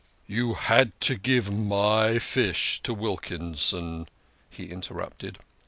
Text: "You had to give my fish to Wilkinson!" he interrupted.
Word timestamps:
"You 0.37 0.55
had 0.55 0.99
to 1.01 1.15
give 1.15 1.51
my 1.53 2.17
fish 2.17 2.79
to 2.81 2.91
Wilkinson!" 2.95 4.09
he 4.49 4.65
interrupted. 4.65 5.37